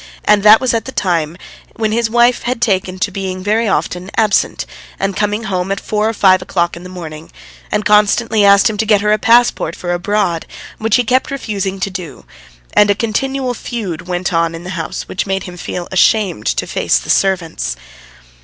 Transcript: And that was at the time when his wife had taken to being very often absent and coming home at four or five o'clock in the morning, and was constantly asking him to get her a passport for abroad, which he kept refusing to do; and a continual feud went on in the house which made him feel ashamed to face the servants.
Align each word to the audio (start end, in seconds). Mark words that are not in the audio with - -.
And 0.25 0.41
that 0.41 0.59
was 0.59 0.73
at 0.73 0.85
the 0.85 0.91
time 0.91 1.37
when 1.75 1.91
his 1.91 2.09
wife 2.09 2.41
had 2.41 2.59
taken 2.59 2.97
to 2.97 3.11
being 3.11 3.43
very 3.43 3.67
often 3.67 4.09
absent 4.17 4.65
and 4.99 5.15
coming 5.15 5.43
home 5.43 5.71
at 5.71 5.79
four 5.79 6.09
or 6.09 6.13
five 6.13 6.41
o'clock 6.41 6.75
in 6.75 6.81
the 6.81 6.89
morning, 6.89 7.31
and 7.71 7.83
was 7.83 7.87
constantly 7.87 8.43
asking 8.43 8.73
him 8.73 8.77
to 8.79 8.85
get 8.87 9.01
her 9.01 9.11
a 9.13 9.19
passport 9.19 9.75
for 9.75 9.93
abroad, 9.93 10.47
which 10.79 10.95
he 10.95 11.03
kept 11.03 11.29
refusing 11.29 11.79
to 11.81 11.91
do; 11.91 12.25
and 12.73 12.89
a 12.89 12.95
continual 12.95 13.53
feud 13.53 14.07
went 14.07 14.33
on 14.33 14.55
in 14.55 14.63
the 14.63 14.71
house 14.71 15.03
which 15.03 15.27
made 15.27 15.43
him 15.43 15.55
feel 15.55 15.87
ashamed 15.91 16.47
to 16.47 16.65
face 16.65 16.97
the 16.97 17.11
servants. 17.11 17.75